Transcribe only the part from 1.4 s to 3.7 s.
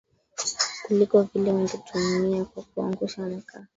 ungeutumia kwa kuangusha makaa